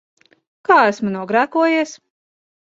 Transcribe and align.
Kā 0.69 0.77
esmu 0.93 1.13
nogrēkojies? 1.17 1.93